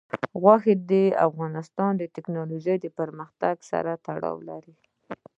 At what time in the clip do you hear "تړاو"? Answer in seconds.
4.05-4.37